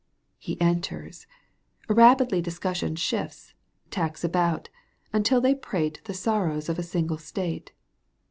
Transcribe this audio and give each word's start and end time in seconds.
He 0.39 0.59
enters: 0.59 1.27
rapidly 1.87 2.41
discussion 2.41 2.95
Shifts, 2.95 3.53
tacks 3.91 4.23
about, 4.23 4.67
until 5.13 5.39
they 5.39 5.53
prate 5.53 6.01
The 6.05 6.15
sorrows 6.15 6.69
of 6.69 6.79
a 6.79 6.81
single 6.81 7.19
state. 7.19 7.71